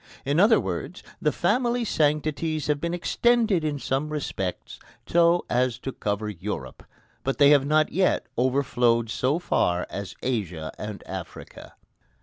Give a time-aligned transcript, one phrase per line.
[0.25, 5.91] In other words the family sanctities have been extended in some respects so as to
[5.91, 6.81] cover Europe,
[7.23, 11.75] but they have not yet overflowed so far as Asia and Africa.